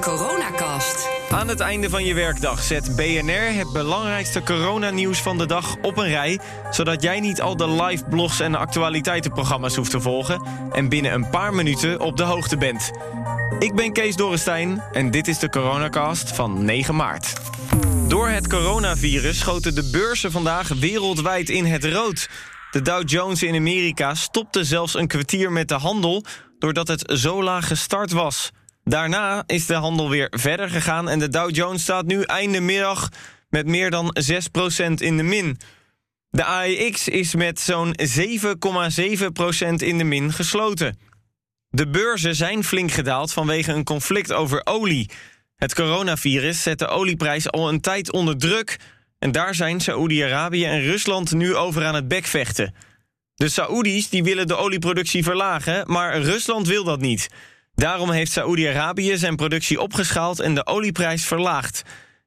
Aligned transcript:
coronacast. 0.00 1.08
Aan 1.30 1.48
het 1.48 1.60
einde 1.60 1.90
van 1.90 2.04
je 2.04 2.14
werkdag 2.14 2.62
zet 2.62 2.96
BNR 2.96 3.54
het 3.54 3.72
belangrijkste 3.72 4.42
coronanieuws 4.42 5.22
van 5.22 5.38
de 5.38 5.46
dag 5.46 5.76
op 5.82 5.96
een 5.96 6.08
rij, 6.08 6.40
zodat 6.70 7.02
jij 7.02 7.20
niet 7.20 7.40
al 7.40 7.56
de 7.56 7.70
live 7.70 8.04
blogs 8.04 8.40
en 8.40 8.54
actualiteitenprogramma's 8.54 9.76
hoeft 9.76 9.90
te 9.90 10.00
volgen 10.00 10.42
en 10.72 10.88
binnen 10.88 11.12
een 11.12 11.30
paar 11.30 11.54
minuten 11.54 12.00
op 12.00 12.16
de 12.16 12.22
hoogte 12.22 12.56
bent. 12.56 12.90
Ik 13.58 13.74
ben 13.74 13.92
Kees 13.92 14.16
Dorrestein 14.16 14.82
en 14.92 15.10
dit 15.10 15.28
is 15.28 15.38
de 15.38 15.48
coronacast 15.48 16.30
van 16.34 16.64
9 16.64 16.96
maart. 16.96 17.32
Door 18.08 18.28
het 18.28 18.48
coronavirus 18.48 19.38
schoten 19.38 19.74
de 19.74 19.88
beurzen 19.92 20.32
vandaag 20.32 20.68
wereldwijd 20.68 21.48
in 21.48 21.64
het 21.64 21.84
rood. 21.84 22.28
De 22.70 22.82
Dow 22.82 23.08
Jones 23.08 23.42
in 23.42 23.54
Amerika 23.54 24.14
stopte 24.14 24.64
zelfs 24.64 24.94
een 24.94 25.06
kwartier 25.06 25.52
met 25.52 25.68
de 25.68 25.74
handel 25.74 26.24
doordat 26.58 26.88
het 26.88 27.12
zo 27.14 27.42
laag 27.42 27.66
gestart 27.66 28.12
was. 28.12 28.50
Daarna 28.90 29.42
is 29.46 29.66
de 29.66 29.74
handel 29.74 30.08
weer 30.08 30.28
verder 30.30 30.70
gegaan 30.70 31.08
en 31.08 31.18
de 31.18 31.28
Dow 31.28 31.54
Jones 31.54 31.82
staat 31.82 32.06
nu 32.06 32.22
einde 32.22 32.60
middag 32.60 33.08
met 33.48 33.66
meer 33.66 33.90
dan 33.90 34.16
6% 34.20 34.92
in 34.94 35.16
de 35.16 35.22
min. 35.22 35.58
De 36.30 36.44
AEX 36.44 37.08
is 37.08 37.34
met 37.34 37.60
zo'n 37.60 37.94
7,7% 37.94 39.74
in 39.76 39.98
de 39.98 40.04
min 40.04 40.32
gesloten. 40.32 40.98
De 41.68 41.88
beurzen 41.88 42.34
zijn 42.34 42.64
flink 42.64 42.90
gedaald 42.90 43.32
vanwege 43.32 43.72
een 43.72 43.84
conflict 43.84 44.32
over 44.32 44.60
olie. 44.66 45.10
Het 45.56 45.74
coronavirus 45.74 46.62
zet 46.62 46.78
de 46.78 46.88
olieprijs 46.88 47.50
al 47.50 47.68
een 47.68 47.80
tijd 47.80 48.12
onder 48.12 48.38
druk... 48.38 48.78
en 49.18 49.32
daar 49.32 49.54
zijn 49.54 49.80
Saoedi-Arabië 49.80 50.64
en 50.64 50.82
Rusland 50.82 51.32
nu 51.32 51.56
over 51.56 51.84
aan 51.84 51.94
het 51.94 52.08
bekvechten. 52.08 52.74
De 53.34 53.48
Saoedi's 53.48 54.08
die 54.08 54.22
willen 54.22 54.46
de 54.46 54.56
olieproductie 54.56 55.22
verlagen, 55.22 55.92
maar 55.92 56.20
Rusland 56.20 56.66
wil 56.66 56.84
dat 56.84 57.00
niet... 57.00 57.28
Daarom 57.80 58.10
heeft 58.10 58.32
Saoedi-Arabië 58.32 59.16
zijn 59.16 59.36
productie 59.36 59.80
opgeschaald 59.80 60.40
en 60.40 60.54
de 60.54 60.66
olieprijs 60.66 61.24
verlaagd. 61.24 61.82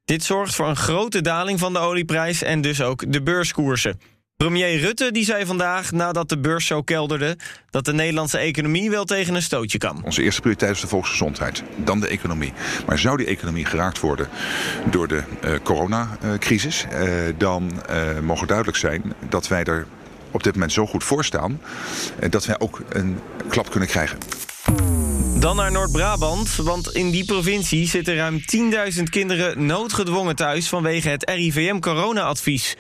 Dit 0.06 0.24
zorgt 0.24 0.56
voor 0.56 0.68
een 0.68 0.76
grote 0.76 1.22
daling 1.22 1.60
van 1.60 1.74
de 1.74 1.80
olieprijs 1.80 2.44
en 2.44 2.62
dus 2.62 2.82
ook 2.82 3.12
de 3.12 3.22
beurskoersen. 3.22 4.00
Premier 4.38 4.80
Rutte 4.80 5.12
die 5.12 5.26
zei 5.26 5.46
vandaag, 5.46 5.92
nadat 5.92 6.30
de 6.30 6.40
beurs 6.40 6.66
zo 6.66 6.82
kelderde... 6.82 7.38
dat 7.70 7.86
de 7.86 7.94
Nederlandse 7.94 8.38
economie 8.38 8.90
wel 8.90 9.06
tegen 9.06 9.36
een 9.36 9.42
stootje 9.42 9.78
kan. 9.78 10.02
Onze 10.04 10.24
eerste 10.24 10.42
prioriteit 10.42 10.76
is 10.76 10.82
de 10.82 10.88
volksgezondheid, 10.88 11.64
dan 11.76 12.00
de 12.00 12.08
economie. 12.08 12.54
Maar 12.86 13.00
zou 13.00 13.18
die 13.18 13.26
economie 13.26 13.66
geraakt 13.66 14.00
worden 14.00 14.30
door 14.90 15.08
de 15.08 15.24
uh, 15.44 15.52
coronacrisis... 15.64 16.86
Uh, 16.94 17.12
dan 17.38 17.72
uh, 17.90 18.20
mogen 18.20 18.48
duidelijk 18.48 18.78
zijn 18.78 19.14
dat 19.30 19.48
wij 19.48 19.64
er 19.64 19.88
op 20.32 20.44
dit 20.44 20.54
moment 20.54 20.72
zo 20.72 20.86
goed 20.86 21.04
voor 21.04 21.26
staan... 21.26 21.62
dat 22.30 22.46
wij 22.46 22.60
ook 22.60 22.82
een 22.90 23.20
klap 23.48 23.70
kunnen 23.70 23.90
krijgen. 23.90 24.18
Dan 25.44 25.56
naar 25.56 25.72
Noord-Brabant, 25.72 26.56
want 26.56 26.94
in 26.94 27.12
die 27.12 27.26
provincie 27.26 27.88
zitten 27.88 28.16
ruim 28.16 28.40
10.000 28.98 29.04
kinderen 29.04 29.66
noodgedwongen 29.66 30.36
thuis 30.36 30.68
vanwege 30.68 31.10
het 31.10 31.30
RIVM-corona-advies. 31.30 32.76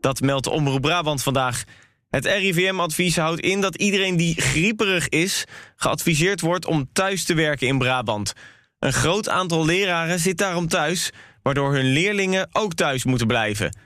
Dat 0.00 0.20
meldt 0.20 0.46
Omroep 0.46 0.80
Brabant 0.80 1.22
vandaag. 1.22 1.64
Het 2.10 2.24
RIVM-advies 2.24 3.16
houdt 3.16 3.40
in 3.40 3.60
dat 3.60 3.76
iedereen 3.76 4.16
die 4.16 4.40
grieperig 4.40 5.08
is... 5.08 5.44
geadviseerd 5.76 6.40
wordt 6.40 6.66
om 6.66 6.88
thuis 6.92 7.24
te 7.24 7.34
werken 7.34 7.66
in 7.66 7.78
Brabant. 7.78 8.32
Een 8.78 8.92
groot 8.92 9.28
aantal 9.28 9.64
leraren 9.64 10.18
zit 10.18 10.38
daarom 10.38 10.68
thuis... 10.68 11.10
waardoor 11.42 11.74
hun 11.74 11.92
leerlingen 11.92 12.48
ook 12.52 12.74
thuis 12.74 13.04
moeten 13.04 13.26
blijven. 13.26 13.76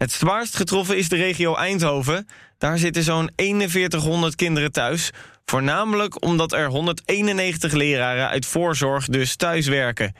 Het 0.00 0.12
zwaarst 0.12 0.56
getroffen 0.56 0.96
is 0.96 1.08
de 1.08 1.16
regio 1.16 1.54
Eindhoven. 1.54 2.28
Daar 2.58 2.78
zitten 2.78 3.02
zo'n 3.02 3.30
4100 3.36 4.34
kinderen 4.34 4.72
thuis... 4.72 5.10
Voornamelijk 5.44 6.24
omdat 6.24 6.52
er 6.52 6.68
191 6.68 7.72
leraren 7.72 8.28
uit 8.28 8.46
voorzorg 8.46 9.06
dus 9.06 9.36
thuis 9.36 9.66
werken. 9.68 10.14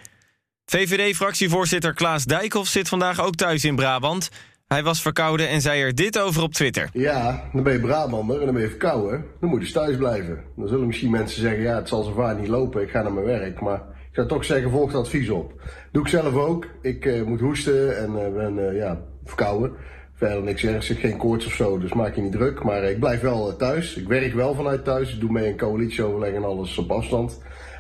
VVD-fractievoorzitter 0.65 1.95
Klaas 1.95 2.25
Dijkhoff 2.25 2.71
zit 2.71 2.89
vandaag 2.89 3.21
ook 3.21 3.35
thuis 3.35 3.65
in 3.65 3.77
Brabant. 3.77 4.29
Hij 4.67 4.83
was 4.83 5.03
verkouden 5.03 5.49
en 5.49 5.61
zei 5.61 5.81
er 5.81 5.95
dit 5.95 6.19
over 6.19 6.43
op 6.43 6.53
Twitter. 6.53 6.89
Ja, 6.93 7.49
dan 7.53 7.63
ben 7.63 7.73
je 7.73 7.81
Brabander 7.81 8.39
en 8.39 8.45
dan 8.45 8.55
ben 8.55 8.63
je 8.63 8.69
verkouden. 8.69 9.25
Dan 9.41 9.49
moet 9.49 9.67
je 9.67 9.73
thuis 9.73 9.97
blijven. 9.97 10.45
Dan 10.57 10.69
zullen 10.69 10.87
misschien 10.87 11.11
mensen 11.11 11.41
zeggen, 11.41 11.63
ja, 11.63 11.75
het 11.75 11.89
zal 11.89 12.03
zo 12.03 12.13
vaak 12.13 12.39
niet 12.39 12.49
lopen, 12.49 12.83
ik 12.83 12.91
ga 12.91 13.03
naar 13.03 13.13
mijn 13.13 13.27
werk. 13.27 13.61
Maar 13.61 13.83
ik 14.11 14.17
zou 14.17 14.29
toch 14.29 14.45
zeggen, 14.45 14.71
volg 14.71 14.87
het 14.87 15.01
advies 15.01 15.29
op. 15.29 15.53
Doe 15.93 16.03
ik 16.03 16.09
zelf 16.09 16.35
ook. 16.35 16.67
Ik 16.83 17.05
uh, 17.05 17.23
moet 17.23 17.41
hoesten 17.41 17.99
en 17.99 18.11
uh, 18.11 18.35
ben 18.35 18.59
uh, 18.59 18.77
ja, 18.77 19.01
verkouden. 19.25 19.73
Verder 20.15 20.43
niks 20.43 20.65
ergs, 20.65 20.89
geen 20.89 21.17
koorts 21.17 21.47
of 21.47 21.53
zo, 21.53 21.79
dus 21.79 21.93
maak 21.93 22.15
je 22.15 22.23
niet 22.23 22.33
druk. 22.33 22.63
Maar 22.63 22.83
ik 22.83 22.99
blijf 22.99 23.21
wel 23.21 23.57
thuis. 23.57 23.95
Ik 23.95 24.09
werk 24.09 24.35
wel 24.35 24.55
vanuit 24.55 24.85
thuis. 24.85 25.15
Ik 25.15 25.21
doe 25.21 25.31
mee 25.31 25.49
een 25.49 25.57
coalitieoverleg 25.57 26.35
en 26.35 26.45
alles 26.45 26.79
op 26.79 26.91
afstand. 26.91 27.39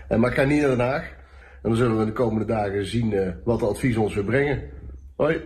Maar 0.08 0.30
ik 0.30 0.36
ga 0.36 0.44
niet 0.44 0.60
naar 0.60 0.70
Den 0.70 0.86
Haag. 0.86 1.02
En 1.62 1.68
dan 1.68 1.76
zullen 1.76 1.98
we 1.98 2.04
de 2.04 2.12
komende 2.12 2.44
dagen 2.44 2.86
zien 2.86 3.34
wat 3.44 3.58
de 3.58 3.66
advies 3.66 3.96
ons 3.96 4.14
weer 4.14 4.24
brengen. 4.24 4.62
Hoi. 5.16 5.40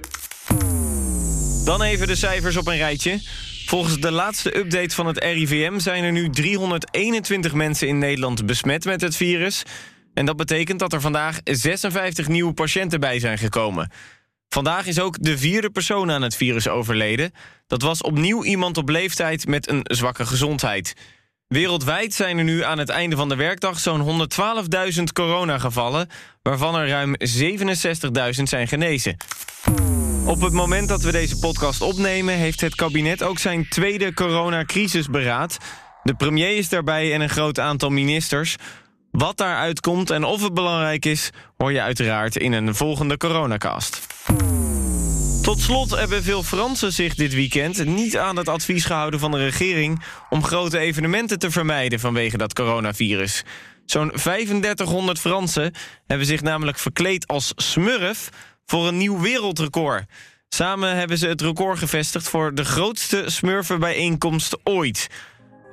Dan 1.65 1.83
even 1.83 2.06
de 2.06 2.17
cijfers 2.17 2.56
op 2.56 2.67
een 2.67 2.77
rijtje. 2.77 3.19
Volgens 3.67 4.00
de 4.00 4.11
laatste 4.11 4.59
update 4.59 4.94
van 4.94 5.06
het 5.06 5.19
RIVM 5.19 5.78
zijn 5.78 6.05
er 6.05 6.12
nu 6.12 6.31
321 6.31 7.55
mensen 7.55 7.89
in 7.89 7.99
Nederland 7.99 8.47
besmet 8.47 8.84
met 8.84 9.00
het 9.00 9.17
virus. 9.17 9.65
En 10.15 10.27
dat 10.27 10.37
betekent 10.37 10.79
dat 10.79 10.93
er 10.93 11.01
vandaag 11.01 11.41
56 11.45 12.29
nieuwe 12.29 12.53
patiënten 12.53 13.01
bij 13.01 13.19
zijn 13.19 13.39
gekomen. 13.39 13.91
Vandaag 14.49 14.87
is 14.87 15.01
ook 15.01 15.17
de 15.21 15.39
vierde 15.39 15.71
persoon 15.71 16.11
aan 16.11 16.23
het 16.23 16.37
virus 16.37 16.69
overleden. 16.69 17.33
Dat 17.67 17.83
was 17.83 18.03
opnieuw 18.03 18.45
iemand 18.45 18.77
op 18.77 18.89
leeftijd 18.89 19.47
met 19.47 19.69
een 19.69 19.81
zwakke 19.83 20.27
gezondheid. 20.27 20.95
Wereldwijd 21.47 22.15
zijn 22.15 22.39
er 22.39 22.45
nu 22.45 22.63
aan 22.63 22.79
het 22.79 22.89
einde 22.89 23.17
van 23.17 23.29
de 23.29 23.37
werkdag 23.37 23.79
zo'n 23.79 24.29
112.000 24.97 25.03
coronagevallen... 25.13 26.09
waarvan 26.43 26.77
er 26.77 26.89
ruim 26.89 27.17
67.000 28.37 28.43
zijn 28.43 28.69
genezen. 28.69 29.17
Op 30.25 30.41
het 30.41 30.53
moment 30.53 30.89
dat 30.89 31.03
we 31.03 31.13
deze 31.13 31.39
podcast 31.39 31.81
opnemen... 31.81 32.35
heeft 32.35 32.61
het 32.61 32.75
kabinet 32.75 33.23
ook 33.23 33.39
zijn 33.39 33.69
tweede 33.69 34.15
coronacrisisberaad. 34.15 35.59
De 36.03 36.15
premier 36.15 36.57
is 36.57 36.69
daarbij 36.69 37.13
en 37.13 37.21
een 37.21 37.29
groot 37.29 37.59
aantal 37.59 37.91
ministers... 37.91 38.57
Wat 39.15 39.37
daaruit 39.37 39.81
komt 39.81 40.11
en 40.11 40.25
of 40.25 40.43
het 40.43 40.55
belangrijk 40.55 41.05
is... 41.05 41.31
hoor 41.57 41.73
je 41.73 41.81
uiteraard 41.81 42.37
in 42.37 42.53
een 42.53 42.75
volgende 42.75 43.17
coronacast. 43.17 44.07
Tot 45.43 45.61
slot 45.61 45.91
hebben 45.91 46.23
veel 46.23 46.43
Fransen 46.43 46.93
zich 46.93 47.15
dit 47.15 47.35
weekend 47.35 47.85
niet 47.85 48.19
aan 48.19 48.37
het 48.37 48.49
advies 48.49 48.85
gehouden 48.85 49.21
van 49.21 49.31
de 49.31 49.39
regering... 49.39 50.03
om 50.31 50.45
grote 50.45 50.79
evenementen 50.79 51.39
te 51.39 51.51
vermijden 51.51 52.01
vanwege 52.01 52.37
dat 52.37 52.53
coronavirus. 52.53 53.43
Zo'n 53.85 54.11
3500 54.15 55.19
Fransen 55.19 55.75
hebben 56.07 56.27
zich 56.27 56.43
namelijk 56.43 56.79
verkleed 56.79 57.27
als 57.27 57.53
smurf... 57.57 58.29
voor 58.67 58.89
een 58.89 58.97
nieuw 58.97 59.21
wereldrecord. 59.21 60.05
Samen 60.49 60.97
hebben 60.97 61.19
ze 61.19 61.27
het 61.27 61.41
record 61.41 61.79
gevestigd 61.79 62.29
voor 62.29 62.55
de 62.55 62.65
grootste 62.65 63.25
smurfenbijeenkomst 63.27 64.57
ooit... 64.63 65.09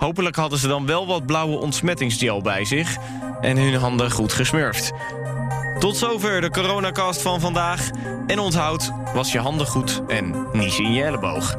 Hopelijk 0.01 0.35
hadden 0.35 0.59
ze 0.59 0.67
dan 0.67 0.85
wel 0.85 1.07
wat 1.07 1.25
blauwe 1.25 1.57
ontsmettingsgel 1.57 2.41
bij 2.41 2.66
zich... 2.66 2.97
en 3.41 3.57
hun 3.57 3.73
handen 3.73 4.12
goed 4.12 4.34
gesmurfd. 4.34 4.91
Tot 5.79 5.97
zover 5.97 6.41
de 6.41 6.50
coronacast 6.50 7.22
van 7.22 7.39
vandaag. 7.39 7.89
En 8.28 8.39
onthoud, 8.39 8.91
was 9.13 9.31
je 9.31 9.39
handen 9.39 9.67
goed 9.67 10.01
en 10.07 10.47
niet 10.53 10.78
in 10.78 10.94
je 10.94 11.03
elleboog. 11.03 11.57